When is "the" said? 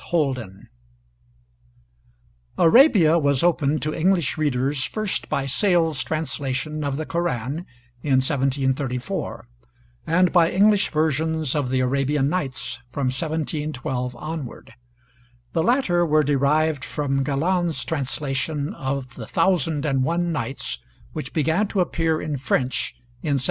6.97-7.05, 11.69-11.81, 15.53-15.61, 19.13-19.27